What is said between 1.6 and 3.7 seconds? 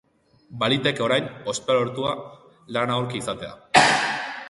lortua, lana aurki izatea.